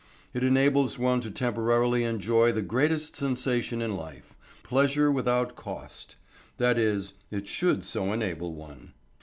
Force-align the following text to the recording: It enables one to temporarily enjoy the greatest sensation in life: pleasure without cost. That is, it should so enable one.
It 0.33 0.43
enables 0.43 0.97
one 0.97 1.19
to 1.19 1.29
temporarily 1.29 2.03
enjoy 2.05 2.51
the 2.51 2.63
greatest 2.63 3.15
sensation 3.15 3.83
in 3.83 3.95
life: 3.95 4.33
pleasure 4.63 5.11
without 5.11 5.55
cost. 5.55 6.15
That 6.57 6.79
is, 6.79 7.13
it 7.29 7.47
should 7.47 7.83
so 7.85 8.11
enable 8.11 8.51
one. 8.55 8.93